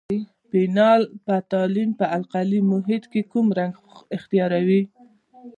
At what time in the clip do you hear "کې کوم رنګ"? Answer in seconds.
3.11-3.73